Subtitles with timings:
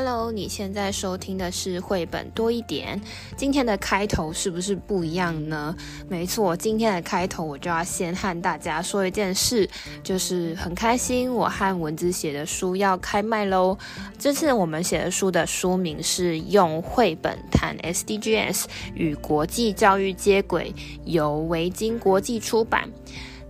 [0.00, 3.02] Hello，你现在收听的是绘本多一点。
[3.36, 5.74] 今天的开头是不是不一样呢？
[6.08, 9.68] 没错，今天的开头我就要先和大家说一件事，
[10.04, 13.76] 就是很开心，我和文字写的书要开卖喽。
[14.16, 20.72] 这次我们写的书的书名是《用绘本谈 SDGs 与国际教育接轨》，
[21.06, 22.88] 由维京国际出版。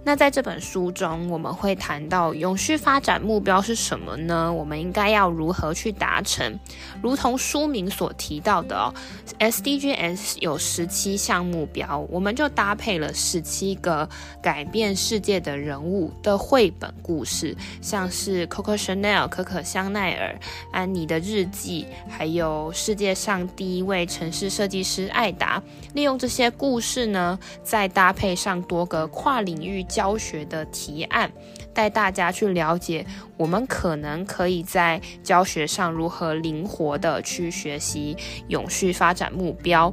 [0.08, 4.50] 那在这本书中，我们会谈到永续发展目标是什么呢？
[4.50, 6.58] 我们应该要如何去达成？
[7.02, 8.94] 如同书名所提到的哦
[9.38, 14.08] ，SDGs 有十七项目标，我们就搭配了十七个
[14.40, 20.40] 改变世界的人物的绘本故事，像是 Coco Chanel 可可香奈儿、
[20.72, 25.62] 安妮的日记，还有世界上第一位城市设计师艾达。
[25.92, 29.84] 利用这些故事呢，再搭配上多个跨领域。
[29.98, 31.28] 教学的提案，
[31.74, 33.04] 带大家去了解，
[33.36, 39.92] 我们可能可以在教学上如何灵活的去学习永续发展目标。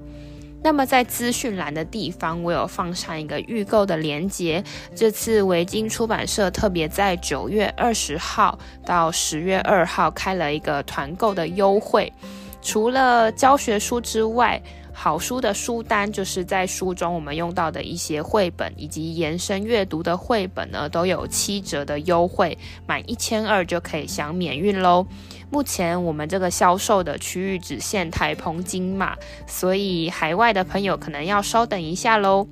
[0.62, 4.64] 那么在资讯栏的地方，我有放上一个预购的链接。
[4.94, 12.14] 这次维京出版社特别在九月二十号到十月二号开了一个团购的优惠，
[12.62, 14.62] 除了教学书之外。
[14.98, 25.06] 好书的书单就是在书中我们用到的一些绘本以及延伸阅读的绘本呢，都有七折的优惠，满一千二就可以享免运喽。
[25.52, 29.16] 目前我们这个销售的区域只限台澎金马，
[29.46, 32.48] 所以海外的朋友可能要稍等一下喽。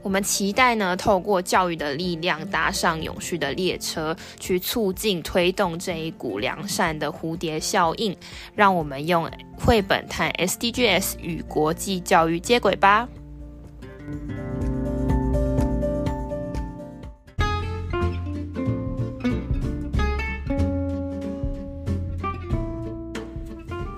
[0.00, 8.16] 我们期待呢，透过教育的力量，搭上永续的列车，去促进推动这一股良善的蝴蝶效应。
[8.54, 13.08] 让我们用绘本谈 SDGs 与国际教育接轨吧。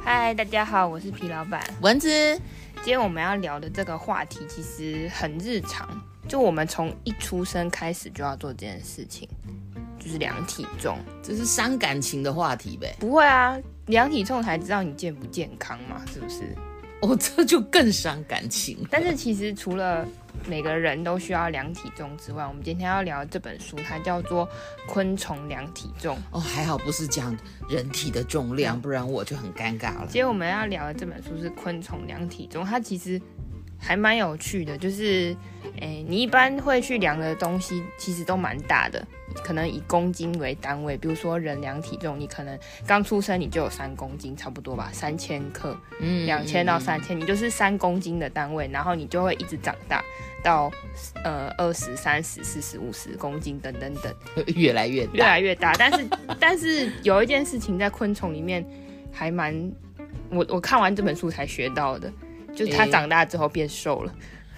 [0.02, 2.40] 嗨，大家好，我是皮老板蚊子。
[2.82, 5.86] 今天我们要聊的这个话题其实很日常，
[6.26, 9.28] 就我们从一出生开始就要做这件事情，
[9.98, 12.96] 就是量体重，这是伤感情的话题呗？
[12.98, 13.54] 不会啊，
[13.88, 16.56] 量体重才知道你健不健康嘛，是不是？
[17.02, 18.76] 哦，这就更伤感情。
[18.90, 20.06] 但是其实除了
[20.46, 24.46] 每个人都需要量体重之外，我们今天要聊这本书，它叫做
[24.86, 26.16] 《昆虫量体重》。
[26.30, 27.36] 哦，还好不是讲
[27.68, 30.02] 人体的重量，不然我就很尴尬了。
[30.02, 33.20] 今天我们要聊的这本书是《昆虫量体重》，它其实
[33.80, 35.34] 还蛮有趣的，就是，
[35.80, 39.04] 诶，你一般会去量的东西，其实都蛮大的。
[39.44, 50.04] 可能以公斤为单位，比如说人量体重，你可能刚出生你就有三公斤，差不多吧，三千克，嗯，两千到三千，你就是三公斤的单位，然后你就会一直长大
[50.42, 50.68] 到
[51.22, 54.12] 呃二十、三十、四十、五十公斤等等等，
[54.56, 55.72] 越来越大，越来越大。
[55.78, 56.08] 但是
[56.40, 58.66] 但是有一件事情在昆虫里面
[59.12, 59.54] 还蛮，
[60.28, 62.12] 我我看完这本书才学到的，
[62.64, 64.14] 就是它长大之后变瘦了。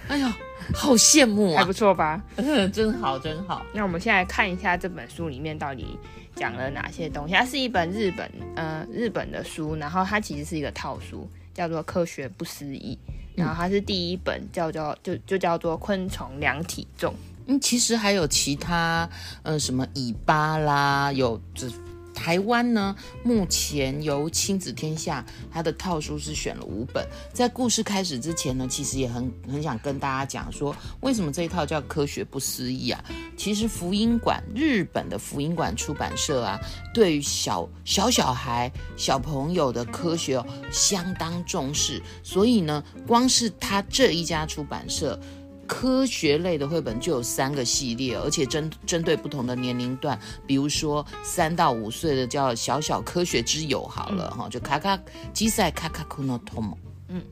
[0.09, 0.29] 哎呦。
[0.73, 2.23] 好羡慕啊，还不错吧？
[2.73, 3.67] 真好，真好。
[3.75, 5.99] 那我们现在看一下这本书里面到底
[6.37, 7.35] 讲了哪些东西。
[7.35, 12.97] 它是一本日本，呃，日本的书，然后它其实是一个套书，叫做《科学不思议》，
[13.37, 17.13] 然后它是第一本，叫做就就叫做《昆虫量体重》。
[17.47, 19.07] 嗯，其实还有其他，
[19.43, 21.67] 呃，什么尾巴啦，有这。
[22.15, 27.07] 台湾呢，目前由亲子天下它的套书是选了五本。
[27.33, 33.05] 在故事开始之前呢，其实也很很想跟大家讲说，为什么这一套叫科学不思议啊？
[33.37, 36.61] 其实福音馆日本的福音馆出版社啊，
[36.95, 45.19] 对于小小小孩小朋友的科学相当重视，所以呢，光是他这一家出版社。
[45.67, 54.99] 科学类的绘本就有三个系列，而且针针对不同的年龄段，比如说三到五岁的叫小小科学之友好了哈、嗯，就卡卡
[55.33, 56.77] 基赛卡卡库诺托姆，
[57.09, 57.23] 嗯，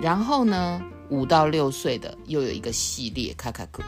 [0.00, 3.82] 然后呢，五到六岁的又有一个系列卡卡库。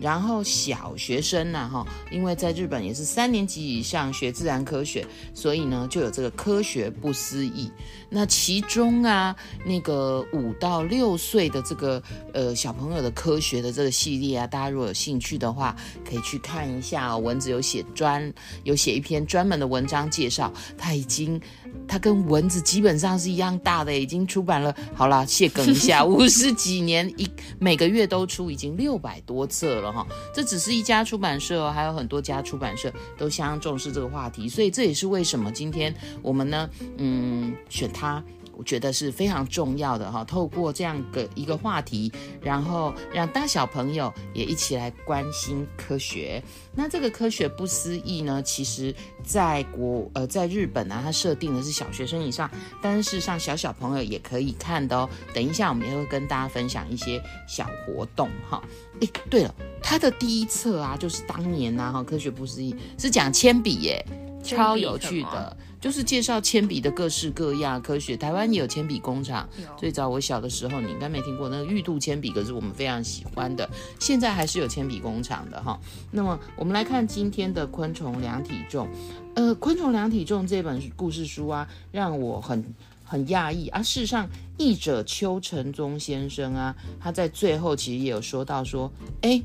[0.00, 7.70] 然后小学生呢，哈，因为在日本也是三年级以上学自然科学，所以呢就有这个科学不思议。
[8.10, 9.36] 那其中啊，
[9.66, 12.02] 那个五到六岁的这个
[12.32, 15.76] 呃小朋友的科学的这个系列啊，大家如果有兴趣的话，
[16.08, 17.18] 可以去看一下哦。
[17.18, 18.32] 蚊子有写专
[18.64, 21.38] 有写一篇专门的文章介绍，他已经
[21.86, 24.74] 他跟蚊子基本上是一样大的，已经出版了。
[24.94, 27.28] 好啦，谢梗一下， 五十几年一
[27.58, 29.92] 每个月都出，已经六百多册了。
[29.92, 38.22] 哈，这只是一家出版社哦，还有很多家出版社都相当重视这个话题，所以这也是为什么今天我们呢，嗯，选它
[38.58, 40.24] 我觉得是非常重要的哈。
[40.24, 42.12] 透过这样的一个话题，
[42.42, 46.42] 然后让大小朋友也一起来关心科学。
[46.74, 52.50] 那这个科学不思议呢，其实在国呃在日本啊，它设定的是小学生以上，
[52.82, 55.08] 但是事实上小小朋友也可以看的哦。
[55.32, 58.60] 等一下我们也会跟大家分享一些小活动哈。
[58.98, 64.04] 诶，对了，它的第一册啊，就是当年呐哈，科学不思议是讲铅笔耶。
[64.40, 68.16] 超有趣的，就是介绍铅笔的各式各样科学。
[68.16, 73.68] 台湾也有铅笔工厂，最早我小的时候，你应该没听过那个玉兔铅笔，可是我们非常喜欢的。
[74.00, 75.78] 现在还是有铅笔工厂的哈。
[76.10, 78.88] 那么我们来看今天的昆虫量体重。
[79.34, 83.80] 呃，昆虫量体重这本故事书啊，让我很很讶异啊。
[83.82, 88.92] 事实上，译者邱承宗先生啊，他在最后其实也有说到说，
[89.22, 89.42] 哎。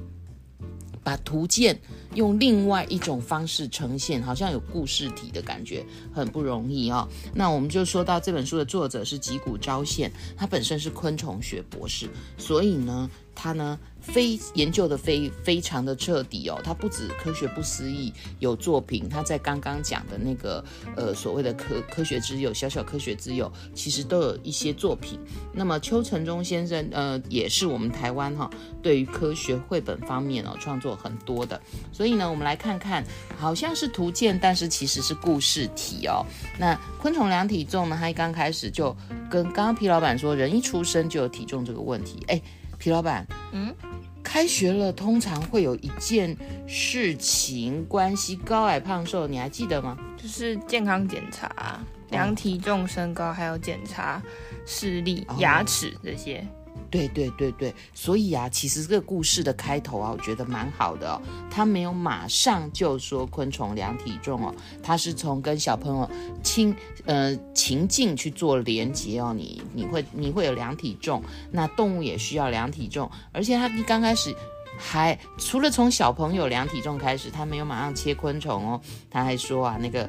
[1.03, 1.79] 把图鉴
[2.15, 7.07] 用另外一种方式呈现，好像有故事体的感觉，很不容易哦。
[7.33, 13.77] 那我们就说到这本书的作者是吉谷昭宪，他本身是昆虫学博士，所以呢，他呢。
[14.03, 20.63] 非研究的非非常的彻底哦，他不止科学不思议有作品，他在刚刚讲的那个
[20.95, 25.17] 呃所谓的科科学之友小小科学之友，其实都有一些作品。
[25.53, 28.49] 那么邱成忠先生呃也是我们台湾哈、
[28.81, 31.59] 对于科学绘本方面哦创作很多的，
[31.91, 33.03] 所以呢我们来看看，
[33.37, 36.25] 好像是图鉴，但是其实是故事体哦。
[36.59, 38.95] 那昆虫量体重呢，他一刚开始就
[39.29, 42.41] 跟刚刚皮老板说，人一出生就有体重这个问题，哎，
[42.83, 43.73] 皮老板，嗯。
[44.21, 46.35] 开学了，通常会有一件
[46.67, 49.97] 事情关系高矮胖瘦，你还记得吗？
[50.17, 54.21] 就是健康检查、量体重、身高，还有检查
[54.65, 56.45] 视力、牙齿这些。
[56.93, 61.19] 对对对对，所以啊，其实这个故事的开头啊，我觉得蛮好的。
[61.49, 64.53] 他没有马上就说昆虫量体重哦，
[64.83, 66.07] 他是从跟小朋友
[66.43, 66.75] 亲
[67.05, 69.33] 呃情境去做连接哦。
[69.35, 74.31] 你你会你会有量体重，那动物也需要量体重，而且他刚开始
[74.77, 78.79] 还除了从小朋友量体重开始，他没有马上切昆虫哦，
[79.09, 80.07] 他还说啊那个。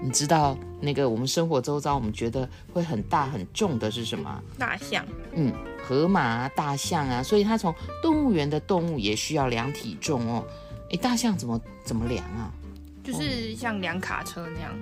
[0.00, 4.42] 你知道那个我们生活周遭，我们觉得会很大很重的是什么？
[4.58, 5.04] 大象。
[5.34, 5.52] 嗯，
[5.82, 10.44] 河马啊，大象啊，所以它从动物园的动物也需要量体重哦。
[10.90, 12.52] 诶，大象怎么怎么量啊？
[13.02, 14.72] 就是像量卡车那样。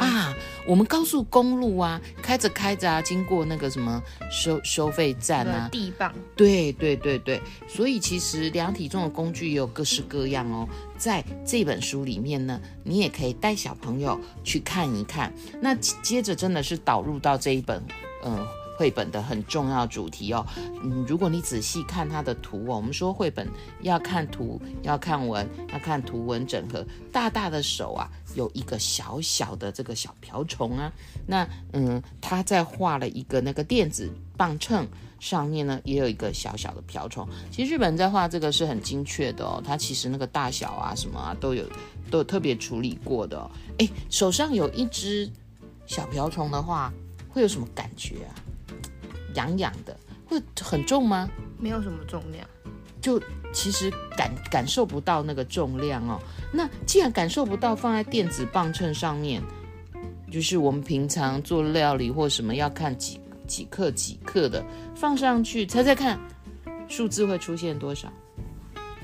[0.00, 0.34] 啊，
[0.66, 10.68] 我们高速公路啊，开着开着啊，经过那个什么收收费站啊，地磅，对对对对，所以其实量体重的工具也有各式各样哦。
[10.96, 15.32] 在这本书里面呢，你也可以带小朋友去看一看。
[15.60, 17.82] 那接着真的是导入到这一本，
[18.24, 18.59] 嗯、呃。
[18.80, 20.42] 绘本的很重要主题哦，
[20.82, 23.46] 嗯，如果你仔细看它的图哦，我们说绘本
[23.82, 26.82] 要看图，要看文，要看图文整合。
[27.12, 30.90] 大大的手啊，有一个小小的这个小瓢虫啊，
[31.26, 34.88] 那嗯，他在画了一个那个电子磅秤，
[35.18, 37.28] 上面呢也有一个小小的瓢虫。
[37.50, 41.66] 其实日本在画这个是很精确的哦，它其实那个大小啊什么啊都有
[42.10, 43.50] 都有特别处理过的哦。
[43.76, 45.30] 哎，手上有一只
[45.84, 46.90] 小瓢虫的话，
[47.28, 48.32] 会有什么感觉啊？
[49.34, 49.96] 痒痒的，
[50.26, 51.28] 会很重吗？
[51.58, 52.46] 没有什么重量，
[53.00, 53.20] 就
[53.52, 56.18] 其实感感受不到那个重量哦。
[56.52, 59.42] 那既然感受不到，放在电子磅秤上面，
[60.30, 66.18] 就是我们平常做料理或什么要看几几克几克的，放上去猜猜看，
[66.88, 68.10] 数字会出现多少？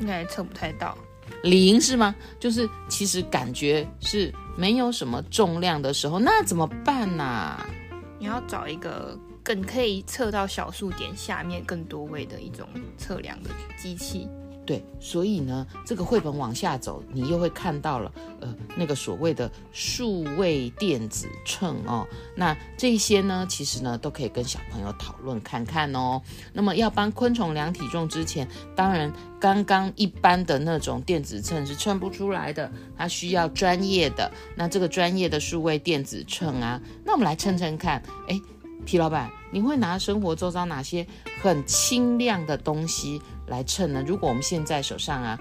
[0.00, 0.96] 应该测不太到，
[1.42, 2.14] 零是吗？
[2.40, 7.66] 就是其实感觉是没有什么重量的时候，那怎么办呢、啊？
[8.18, 9.18] 你要找一个。
[9.46, 12.66] 更可以测到小数点下面更多位的一种
[12.98, 13.50] 测量的
[13.80, 14.28] 机器。
[14.66, 22.04] 对，所以呢，这个绘本往下走，你又会看到了，呃，那个所谓的数位电子秤哦。
[22.34, 26.20] 那这些呢，其实呢，都可以跟小朋友讨论看看哦。
[26.52, 34.28] 那么要帮昆虫量体重之前，当然刚刚一般的那种电子秤是称不出来的，它需要专业的。
[34.56, 38.40] 那这个专业的数位电子秤啊，那我们来称称看，哎。
[38.84, 41.06] 皮老板，你会拿生活周遭哪些
[41.40, 44.04] 很轻量的东西来称呢？
[44.06, 45.38] 如果我们现在手上啊，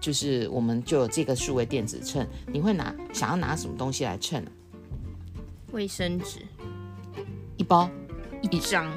[0.00, 4.44] 就是我们就有这个数位电子秤，你会拿想要拿什么东西来称？
[5.72, 6.40] 卫生纸，
[7.56, 7.88] 一包，
[8.42, 8.92] 一张，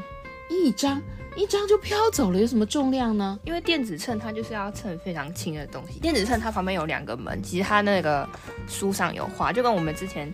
[0.49, 0.99] 一张，
[1.35, 3.39] 一张就飘走了，有什么重量呢？
[3.43, 5.99] 因为电子秤它就是要称非常轻的东西。
[5.99, 8.27] 电子秤它旁边有两个门，其实它那个
[8.67, 10.33] 书上有画，就跟我们之前。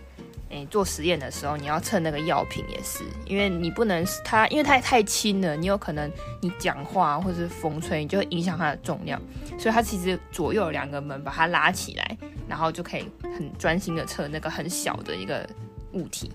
[0.50, 6.10] 诶，做实验的时候，你要称那个药品也是，因为你不能它，因为它太轻了，你有可能
[6.42, 9.20] 你讲话或者是风吹，你就会影响它的重量，
[9.58, 12.16] 所以它其实左右两个门把它拉起来，
[12.48, 15.48] 然后就可以很专心的测那个很小的一个
[15.92, 16.30] 物体。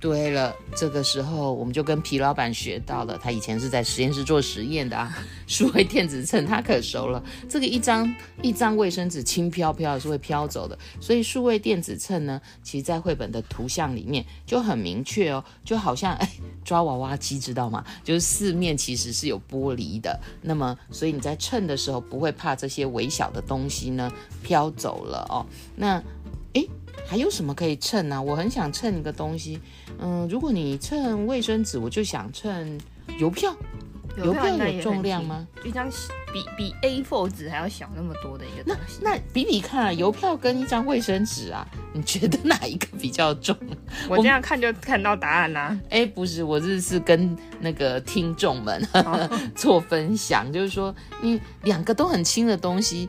[0.00, 5.12] 对了，这个时候我们就跟皮老板学到了，他以前是在实验室做实验的啊。
[5.48, 16.30] 数位电子秤他可熟了，这个一张一张卫生纸轻飘飘的是会飘走的，所以数位电子秤呢，其实在绘本的图像里面就很明确哦，就好像哎
[16.64, 17.84] 抓娃娃机知道吗？
[18.04, 24.12] 就是四面其实是有玻璃的，那么所以你在称的时候不会怕这些微小的东西呢
[24.44, 25.44] 飘走了哦。
[25.74, 26.00] 那。
[27.06, 28.22] 还有什么可以称呢、啊？
[28.22, 29.60] 我很想称一个东西，
[29.98, 32.78] 嗯，如果你称卫生纸，我就想称
[33.18, 33.54] 邮票。
[34.16, 35.46] 邮票有重量吗？
[35.64, 35.88] 一张
[36.32, 38.98] 比比 A4 纸还要小那么多的一个东西。
[39.00, 43.56] 那那比比看啊，邮票跟一张卫生纸啊，你觉得哪一个比较重？
[44.10, 45.80] 我这样看就看到答案啦、啊。
[45.90, 48.82] 哎，不是，我这是跟那个听众们
[49.54, 53.08] 做分享，就是说你两个都很轻的东西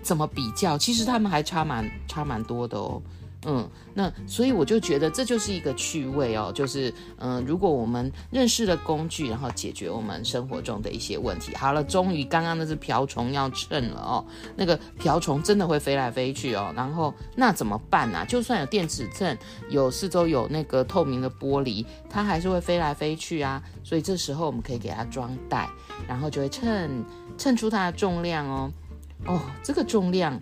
[0.00, 0.78] 怎么比较？
[0.78, 3.02] 其实他们还差蛮差蛮多的哦。
[3.48, 11.54] 嗯，那所以我就觉得这就是一个趣味哦，就是嗯，如果我们认识了工具，然后解决我们生活中的一些问题。
[11.54, 14.26] 好了，终于刚刚那只瓢虫要称了哦，
[14.56, 18.26] 那个瓢虫真的会飞来飞去哦，然后那怎么办呢？
[18.26, 19.38] 就算有电子秤，
[19.70, 23.62] 有四周有那个透明的玻璃，它还是会飞来飞去啊。
[23.84, 25.70] 所以这时候我们可以给它装袋，
[26.08, 27.04] 然后就会称
[27.38, 28.72] 称出它的重量哦。
[29.26, 30.40] 哦，这个重量。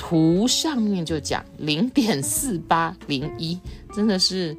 [0.00, 3.60] 图上面就讲零点四八零一，
[3.92, 4.56] 真的是，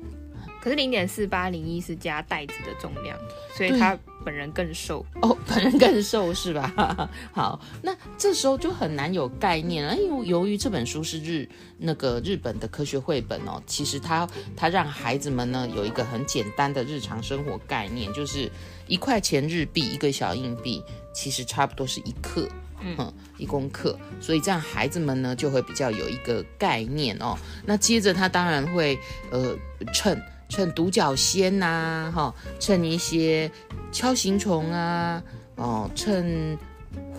[0.62, 3.18] 可是零点四八零一是加袋子的重量，
[3.58, 7.10] 所以他本人更瘦哦，本人更瘦是吧？
[7.34, 18.48] 好，那这时候就很难有概念了，因为由于这本书是日那个日本的科学绘本哦，其实它它让孩子们呢有一个很简单的日常生活概念，就是
[18.86, 22.48] 一块钱日币一个小硬币，其实差不多是一克。
[22.84, 27.38] 嗯，一公克，所以这样孩子们呢就会比较有一个概念哦。
[27.66, 28.98] 那接着他当然会
[29.32, 29.56] 呃
[29.94, 30.20] 称
[30.50, 33.50] 称独角仙呐、啊，哈、哦，称一些
[33.92, 35.24] 锹形虫啊，
[35.56, 36.58] 哦，称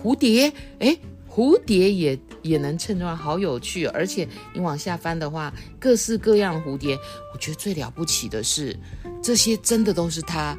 [0.01, 3.91] 蝴蝶，诶，蝴蝶也也能称出来，好有趣、哦。
[3.93, 6.95] 而且你往下翻的话，各式各样的蝴蝶，
[7.33, 8.77] 我觉得最了不起的是，
[9.21, 10.57] 这些真的都是他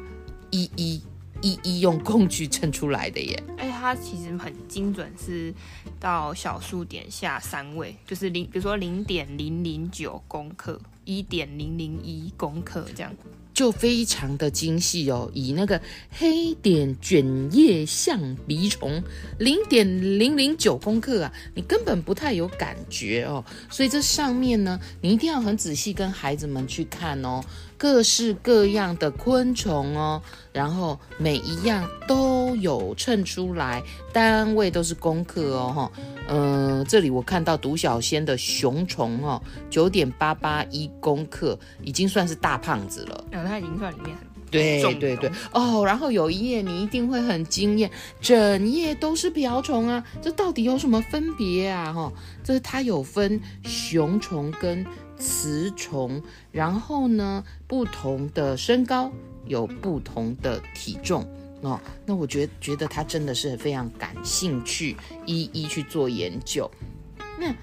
[0.51, 1.01] 一一。
[1.45, 5.53] 一一用工具称出来的耶，哎，它其实很精准，是
[5.99, 13.13] 到小数点下三位，就是零，比如说零点零零九公克，一点零零一公克这样。
[13.53, 17.23] 就非常的精细哦，以那个黑点卷
[17.53, 19.01] 叶象鼻虫
[19.39, 27.41] 零点零零九公克啊，你根本不太有感觉哦，所以这上面呢，你一定要很仔细跟孩子们去看哦，
[27.77, 35.91] 各式各样的昆虫哦，然后每一样都有称出来，单位都是公克哦，哈，
[36.29, 43.25] 嗯，这里我看到独小仙的雄虫哦，九点八八一公克，已经算是大胖子了。
[43.31, 47.91] 它已经算里面很对对对哦，然后有一页你一定会很惊艳，
[48.21, 51.91] 整页都是瓢虫啊，这到底有什么分别啊？
[51.91, 54.85] 哈、哦，这它有分雄虫跟
[55.17, 59.11] 雌虫，然后呢，不同的身高
[59.45, 61.27] 有不同的体重
[61.61, 61.79] 哦。
[62.05, 64.95] 那我觉觉得他真的是非常感兴趣，
[65.25, 66.69] 一一去做研究。
[67.39, 67.53] 那。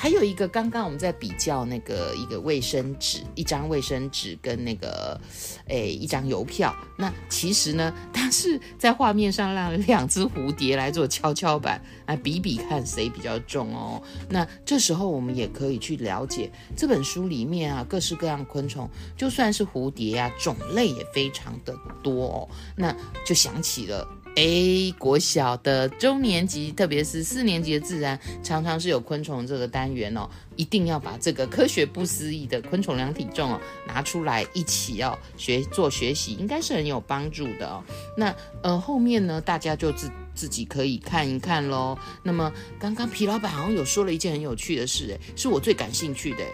[0.00, 5.20] 还有一个，刚刚我们在比较那个一个卫生纸，一张卫生纸跟那个，
[5.66, 6.72] 诶，一张邮票。
[6.96, 14.00] 那其实呢，它是在画面上让两只蝴蝶来做跷跷板，来比比看谁比较重哦。
[14.28, 22.48] 那这时候我们也可以去了解这本书里面啊，各式各样昆虫，就算是蝴蝶啊，种类也非常的多哦。
[22.76, 22.94] 那
[23.26, 24.06] 就想起了。
[24.38, 37.82] 哎，国小的中年级，特别是四年级的自然，常常是有昆虫这个单元哦，一定要把这个科学不思议的昆虫量体重哦拿出来一起要学做学习，应该是很有帮助的哦。
[38.16, 41.98] 那呃后面呢，大家就自自己可以看一看喽。
[42.22, 46.44] 那么刚刚皮老板好像有说了一件很有趣的事，哎，是我最感兴趣的，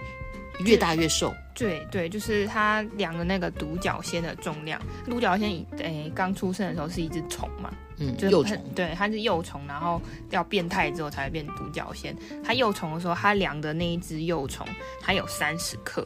[0.60, 1.34] 越大越瘦。
[1.54, 4.80] 对对，就是它量的那个独角仙的重量。
[5.04, 8.60] 独角仙诶，刚出生的时候是一只虫嘛，嗯，幼虫。
[8.74, 12.16] 对，它是幼虫，然后要变态之后才会变独角仙。
[12.42, 14.66] 它幼虫的时候，它量的那一只幼虫，
[15.00, 16.04] 它有三十克。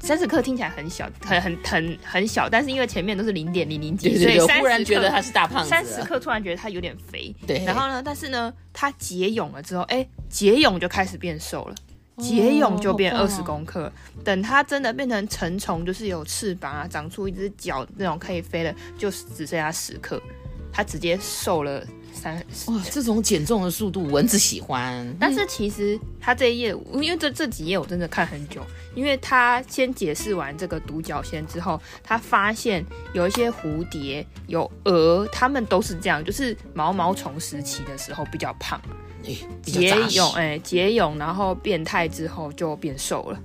[0.00, 5.68] 三十克听起来很小，很很很很小，但是因为前面都是零点零零几，对对对，所以突然觉得它是大胖子。
[5.68, 7.34] 三十克突然觉得它有点肥。
[7.46, 7.64] 对。
[7.64, 11.74] 然后呢，但是呢，它结蛹了之后，哎，结蛹就开始变瘦了。
[12.18, 20.20] 结蛹就变二十公克，哦哦，等它真的变成成虫，就是有翅膀啊，长出一只脚那种可以飞的，就只剩下十克。
[20.76, 22.34] 它直接瘦了三
[22.66, 25.06] 哇， 这种减重的速度蚊子喜欢。
[25.20, 28.60] 但是其实它这一页，因为这这几页我真的看很久，
[28.92, 38.80] 因为它先解释完这个独角仙之后，他发现有一些蝴蝶、有蛾，它们都是这样，就是毛毛虫时期的时候比较胖，
[39.62, 43.40] 结蛹哎节泳，然后变态之后就变瘦了。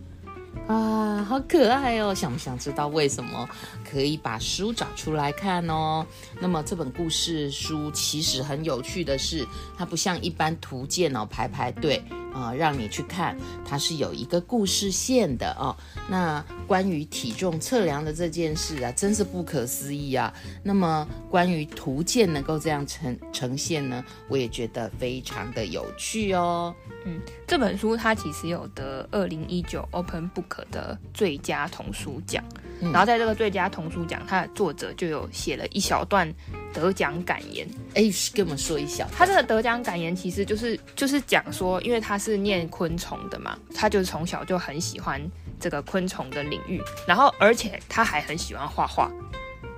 [0.68, 2.14] 啊，好可爱哦！
[2.14, 3.50] 想不想知道为什么？
[3.90, 6.06] 可以把书找出来看哦。
[6.40, 12.04] 那么这本故事书其实很有趣的是，它不像一般图鉴哦，排排队
[12.34, 15.76] 啊，让你去看，它是有一个故事线的哦。
[16.10, 20.34] 那关于体重测量的这件事啊，真是不可思议啊。
[20.64, 26.74] 那么关于图鉴能够这样呈呈现呢，我也觉得非常的有趣哦。
[27.06, 32.44] 嗯，这本书它其实有得二零一九 Open Book 的最佳童书奖，
[32.82, 36.28] 嗯、然后在这个最佳童书奖，它的作者就有写了一小段
[36.74, 37.68] 得奖感言。
[37.94, 45.22] 哎，跟我们说一下，他这个得奖感言其实就是就是讲说，因为他是念昆虫的嘛，他就从小就很喜欢
[45.60, 49.12] 这个昆虫的领域，然后而且他还很喜欢画画，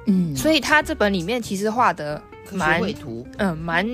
[0.05, 2.21] 嗯，所以他这本里面其实画的
[2.53, 2.81] 蛮
[3.37, 3.85] 嗯，蛮。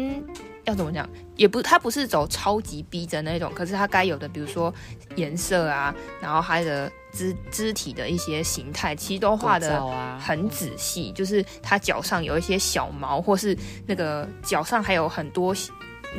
[0.67, 1.09] 要怎么讲？
[1.35, 4.73] 也不，它不是走超级逼真那种，可是它该有的，比如说
[5.15, 9.81] 颜色啊，然后它的肢肢体的一些形态，其实都画的
[10.19, 11.11] 很仔细。
[11.13, 15.55] 就是它脚上有一些小毛，或是那个脚上还有很多。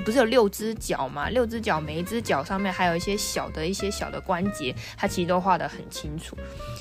[0.04, 1.28] 不是有六只脚吗？
[1.28, 6.36] 六只脚，每一只脚上面还有一些小的一些小的关节，它其实都画得很清楚。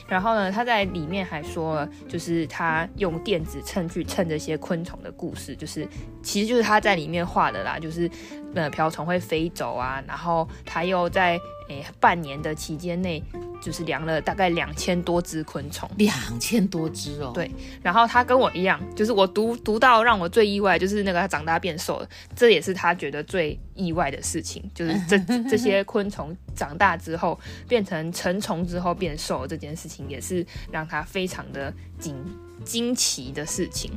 [0.08, 5.88] 然后呢，他在里面还说了，就是他用电子秤去称这些昆虫的故事，就是
[6.22, 8.10] 其实就是他在里面画的啦，就是
[8.56, 11.40] 呃瓢虫会飞走啊，然后他又在。
[11.70, 13.22] 诶，半年的期间内，
[13.62, 17.32] 就是量了大概两千多只昆虫，两千多只哦。
[17.34, 25.18] 对，然后他跟我一样，就是我读读到让我最意外，就是那个他长大变瘦了，这也是他觉得最意外的事情，就是这
[25.50, 32.16] 这些昆虫长大之后变成成虫之后变瘦这件事情，也是让他非常的惊
[32.64, 33.92] 惊奇的事情。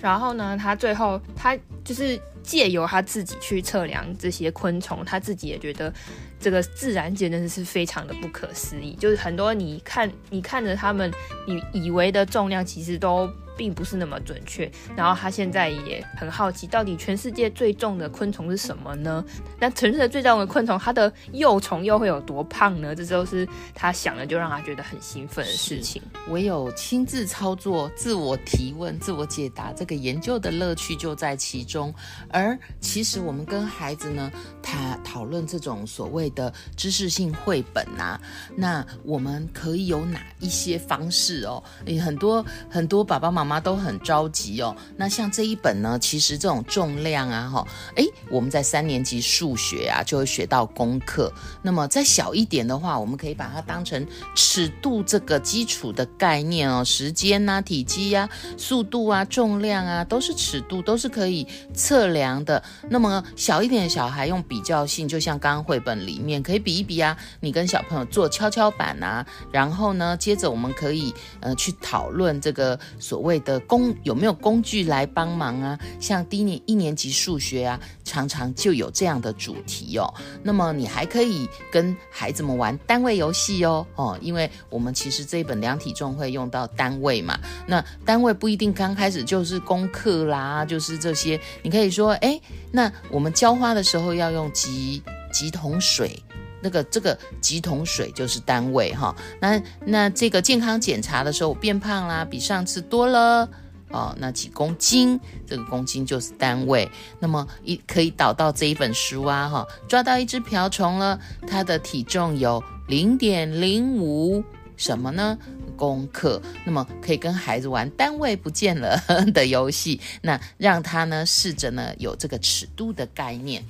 [0.00, 5.92] 然后呢，他最后他就是借由他自己去测量这些昆虫，他自己也觉得
[6.40, 8.96] 这个自然界真的是非常的不可思议。
[8.98, 11.12] 就是很多你看你看着他们，
[11.46, 13.30] 你以为的重量其实都。
[13.58, 19.24] 并不是那么准确，然后他现在也很好奇，到底全世界最重的昆虫是什么呢？
[19.58, 22.94] 那全世界最重的昆虫，它的幼虫又会有多胖呢？
[22.94, 23.44] 这都是
[23.74, 26.00] 他想了就让他觉得很兴奋的事情。
[26.28, 31.92] 唯有亲自操作、自我提问、自我解答，这个研究的乐趣就在其中。
[32.38, 38.20] 而其实我们跟孩子呢，他讨论这种所谓的知识性绘本啊，
[38.56, 41.62] 那我们可以有哪一些方式哦？
[42.02, 43.58] 很多很多爸爸妈妈。
[43.58, 44.74] 都很着急哦。
[44.96, 51.32] 那像这一本呢，其实这种重量啊，哈，哎，我们在三年级数学啊就会学到功课。
[51.62, 56.84] 那么再小一点的话，我们可以把它当成尺度这个基础的概念哦。
[56.84, 62.62] 时间呐、体积呀、速度啊、重量啊，都是尺度，都是可以测量的。
[62.88, 67.16] 那么小一点的小孩用比较性，就像刚刚绘本里面可以比一比啊。
[67.40, 73.38] 你跟小朋友做跷跷板啊，然后呢，接着我们可以呃去讨论这个所谓。
[73.38, 75.78] 的工有没有工具来帮忙啊？
[76.00, 80.12] 像低年一年级数学啊，常常就有这样的主题哦。
[80.42, 87.38] 那么你还可以跟孩子们玩单位游戏哦哦，因为我们其实这一本量体重会用到单位嘛。
[87.66, 91.40] 那单位不一定刚开始就是功课啦，就是这些。
[91.62, 92.40] 你可以说，哎，
[92.72, 96.22] 那我们浇花的时候要用几几桶水。
[96.60, 103.48] 那个这个几桶水就是单位哈，那那这个健康检查的时候我变胖啦，比上次多了
[103.90, 106.90] 哦，那几公斤，这个公斤就是单位。
[107.20, 114.42] 那么一可以导到这一本书啊哈，抓到一只瓢虫了，它的体重有零点零五
[114.76, 115.38] 什么呢？
[115.78, 116.42] 公克。
[116.66, 119.00] 那么可以跟孩子玩单位不见了
[119.32, 123.64] 的游戏，那让他呢试着呢有这个尺度的概念。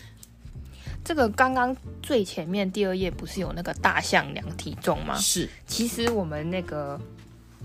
[1.04, 5.16] 这个刚刚最前面第二页不是有那个大象量体重吗？
[5.16, 7.00] 是，其实我们那个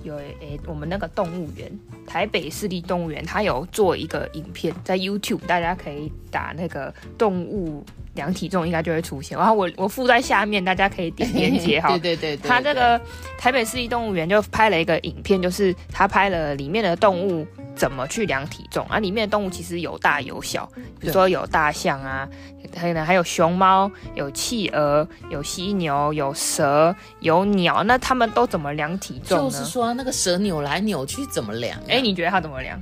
[0.03, 1.69] 有诶，我们那个动物园，
[2.07, 7.83] 台北市立动物园，它有做一个影片在 YouTube，大家可以打那个动物
[8.15, 9.37] 量体重，应该就会出现。
[9.37, 11.89] 然后我我附在下面，大家可以点 链接哈。
[11.89, 12.99] 对对对，对，它这个
[13.37, 17.45] 台北市立动物园就拍了一个影片，就是他拍了里面的动物。
[17.75, 18.99] 怎么去量体重啊？
[18.99, 22.29] 里面的动物其实有大有小，比如说有大象啊，
[22.77, 27.83] 还有呢，还有熊猫，有企鹅，有犀牛，有蛇，有鸟。
[27.83, 29.49] 那他们都怎么量体重呢？
[29.49, 31.75] 就是说那个蛇扭来扭去怎么量？
[31.89, 32.79] 哎，你觉得它怎么量？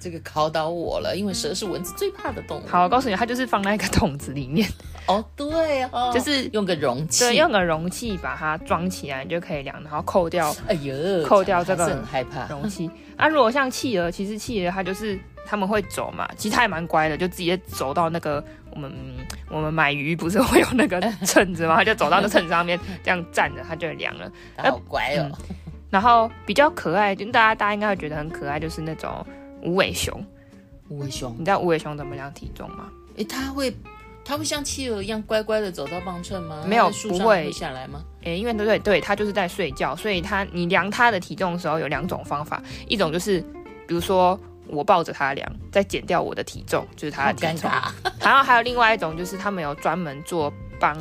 [0.00, 2.62] 这个考倒我了，因为蛇是蚊子最怕的动物。
[2.66, 4.68] 好，我告诉你，它就是放在一个桶子里面。
[5.08, 10.54] 哦，对哦，就是用个容器，对，用个容器把它装起来，你就可以量，然后扣掉。
[10.66, 12.90] 哎呦，扣掉这个很害怕容器。
[13.16, 18.92] 啊，如果像企鹅，其实企鹅它就是他们会走嘛，其实它也蛮乖的，就直接走到那个我们
[19.50, 21.76] 我们买鱼不是会有那个秤子吗？
[21.78, 24.30] 它就走到那秤子上面 这样站着，它就量了。
[24.56, 25.30] 好乖哦。
[25.32, 25.56] 嗯
[25.90, 29.26] 然后比较可爱，就大家大家应该会觉得很可爱，就是那种
[29.62, 30.24] 无尾熊。
[30.88, 32.88] 无尾熊，你知道无尾熊怎么量体重吗？
[33.16, 33.74] 诶，它会，
[34.24, 36.64] 它会像企鹅一样乖乖的走到磅秤吗？
[36.66, 38.02] 没有，不会，下来吗？
[38.22, 43.40] 诶，因为对对对，它就是在睡觉，所以它你量它的体重的时候有两种方法，一种就是
[43.86, 47.70] 比如说我抱着它量，再减掉我的体重，就是它的体重。
[48.20, 50.96] 然后还有另外一种就是他们有专门做帮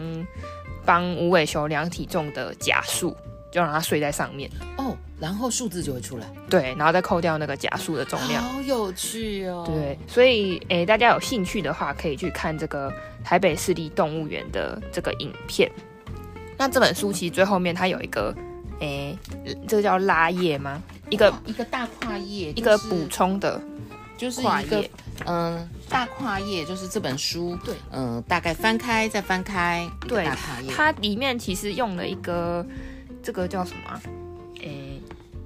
[0.85, 3.15] 帮无尾熊量体重的假数。
[3.49, 6.25] 就让它睡在上面哦，然后数字就会出来。
[6.49, 8.43] 对，然后再扣掉那个假数的重量。
[8.43, 9.63] 好有趣哦。
[9.65, 15.71] 对，所以诶，大家有兴趣的话，可以去看这个台北市立动物园的这个影片。
[16.57, 18.35] 那这本书其实最后面它有一个
[18.79, 19.17] 诶，
[19.67, 20.81] 这个叫拉页吗？
[21.09, 23.61] 一个一个大跨页，一个补充的，
[24.17, 24.83] 就是一个
[25.25, 27.57] 嗯大跨页，就是这本书。
[27.63, 29.89] 对，嗯，大概翻开再翻开。
[30.07, 30.27] 对，
[30.75, 32.65] 它里面其实用了一个。
[33.23, 33.99] 这个叫什么？
[34.03, 34.09] 诶，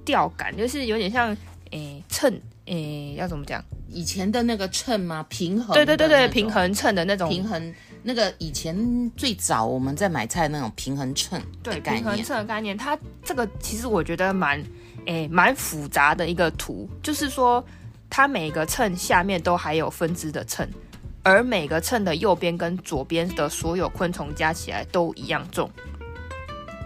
[0.06, 1.36] 吊杆就是有点像
[1.72, 2.34] 诶秤，
[2.66, 3.64] 诶要怎么讲？
[3.88, 5.26] 以前的那个秤吗？
[5.30, 5.74] 平衡？
[5.74, 7.74] 对对对对，平衡秤的那种平衡。
[8.04, 12.76] 那个以前最早我们在买菜那种平衡秤，对，平衡秤的概念。
[12.76, 14.64] 它这个其实我觉得蛮
[15.06, 17.64] 诶蛮复杂的一个图，就是说
[18.10, 20.68] 它每个秤下面都还有分支的秤，
[21.22, 25.70] 而每个秤的右边跟左边的所有昆虫加起来都一样重。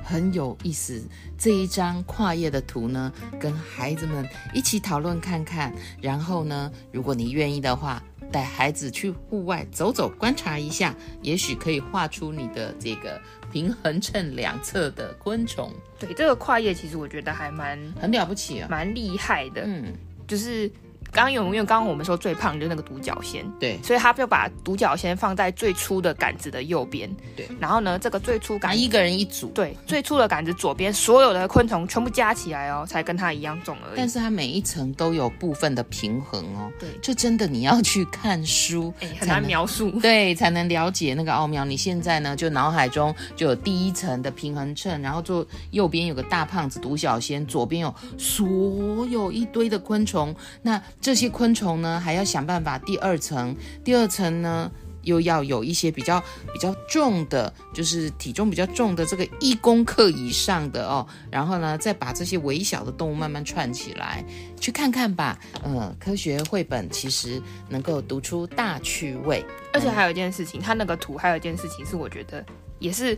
[0.05, 1.01] 很有意思，
[1.35, 5.73] 这一张跨页的图呢，跟孩子们一起讨论看看。
[5.99, 13.19] 然后呢，如果你愿意的话，带孩子去户外走走，观察一下，也许可以画出你的这个
[13.51, 15.73] 平衡秤两侧的昆虫。
[15.97, 19.63] 对，这个跨页其实我觉得还蛮很了不起啊，蛮厉害的。
[19.65, 19.91] 嗯，
[20.27, 20.71] 就是。
[21.15, 33.93] 刚刚有，因为刚刚我们说最胖就是那个独角仙，对，所以他就把独角仙放在最粗的杆子的右边，对，然后呢，这个最粗杆，一个人一组，对，最粗的杆子左边，所有的昆虫全部加起来哦，才跟它一样重而已。
[33.95, 41.63] 但是它每一层都有部分的平衡哦，对，这真的你要去看书，哎，很难描述， 对，才能了解那个奥妙。
[41.63, 51.99] 你现在呢，就脑海中就有第一层的平衡秤，然后就右边有个大胖子独角仙，左边有所有一堆的昆虫，那这些昆虫呢？
[51.99, 52.79] 还要想办法。
[52.79, 54.71] 第二层，第二层呢，
[55.03, 56.19] 又要有一些比较
[56.51, 61.05] 比较重的，就是体重比较重的这个一公克以上的哦。
[61.29, 64.25] 然后呢，再把这些微小的动物慢慢串起来，
[64.59, 65.39] 去看看吧。
[65.61, 67.39] 呃，科学绘本其实
[67.69, 69.45] 能够读出大趣味。
[69.73, 72.43] 而且还有一件事情，它那个图还有一件事情是我觉得
[72.79, 73.15] 也是。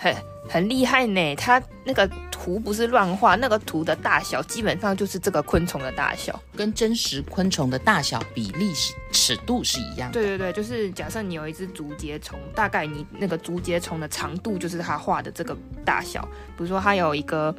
[0.00, 0.16] 很
[0.48, 10.14] 很厉害呢，它那个图不是乱画，那个图的大小基本上就是这个昆虫的大小，跟真实昆虫的大小比例是尺度是一样的。
[10.14, 16.22] 对对对，就是假设你有一只竹节虫，大概你那个竹节虫的长度就是它画的这个大小。
[16.56, 17.54] 比如说它有一个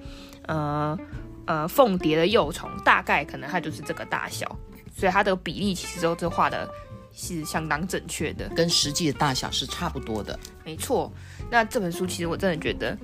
[0.47, 0.97] 呃
[1.45, 4.57] 呃凤蝶的幼虫，大概可能它就是这个大小，
[4.97, 6.67] 所以它的比例其实都是画的
[7.13, 10.37] 是相当正确的，跟实际的大小是差不多的。
[10.65, 11.13] 没错。
[11.51, 12.97] 那这本书其实我真的觉得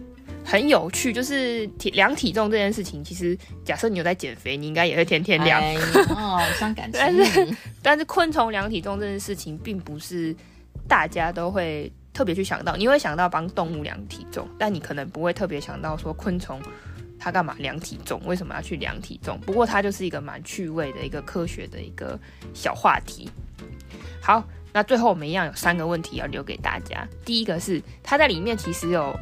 [0.45, 5.61] 很有趣，就是体量体重这件事情，其实假设你有在减肥，你应该也会天天量。
[6.15, 6.97] 哦，伤感情。
[6.97, 10.33] 但是但是昆虫量体重这件事情，并不是
[10.87, 12.77] 大家都会特别去想到。
[12.77, 16.61] 你会想到帮动物量体重，但你可能不会特别想到说昆虫
[17.19, 18.21] 它干嘛量体重？
[18.25, 19.37] 为什么要去量体重？
[19.41, 22.17] 不过它就是一个蛮趣味的一个科学的一个
[22.53, 23.29] 小话题。
[24.21, 24.41] 好。
[24.77, 27.03] 那最后我们一样有三个问题要留给大家。
[27.25, 29.19] 第一个是它在里面其实有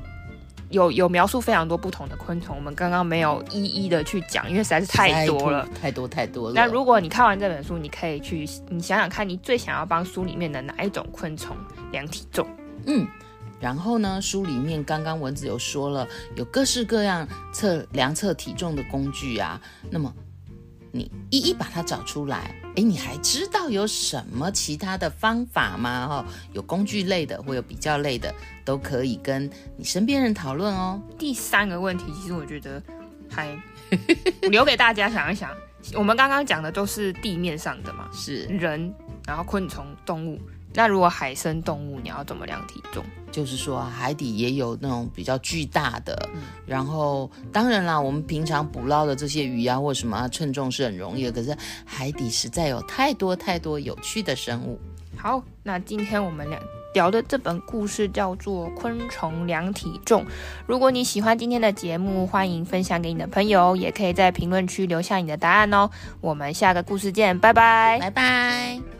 [0.69, 6.53] 有有描述非常多不同的昆虫，我们刚刚没有一一的去讲，因为实在是太多了，太多太多了。
[6.53, 11.55] 那如果你看完这本书，你可以去你想想看，你最想要帮书里面的哪一种昆虫
[11.93, 12.45] 量体重？
[12.85, 13.07] 嗯，
[13.61, 20.13] 然后呢，书里面刚刚文子有说了，有各式各样测量测体重的工具啊，那么。
[20.91, 26.07] 你一一把它找出来，诶，你还知道有什么其他的方法吗？
[26.07, 28.33] 哈，有工具类的，或有比较类的，
[28.65, 31.01] 都可以跟你身边人讨论哦。
[31.17, 32.81] 第三个问题，其实我觉得
[33.29, 33.57] 还
[34.51, 35.49] 留给大家想一想。
[35.93, 38.93] 我们刚刚讲的都是地面上的嘛，是人，
[39.25, 40.39] 然后昆虫、动物。
[40.75, 43.03] 那如果海生动物，你要怎么量体重？
[43.31, 51.31] 就是说海底也有那种比较巨大的，嗯、然后当然啦，我们平常捕捞的这些鱼啊或什么啊，称重是很容易的。
[51.31, 54.79] 可是海底实在有太多太多有趣的生物。
[55.17, 56.59] 好，那今天我们俩
[56.93, 60.21] 聊的这本故事叫做《昆虫量体重》。
[60.65, 65.89] 如果你喜欢今天的节目，欢迎分享给你的朋友，也可以在评论区留下你的答案哦。
[66.21, 68.94] 我们下个故事见，拜拜，拜拜。